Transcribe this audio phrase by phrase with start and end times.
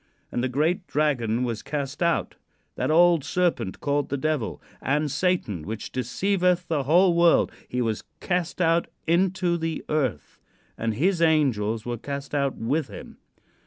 [0.31, 2.33] "And the great dragon was cast out,
[2.73, 8.03] that old serpent, called the Devil, and Satan, which deceiveth the whole world: he was
[8.19, 10.39] cast out into the earth,
[10.75, 13.19] and his angels were cast out with him.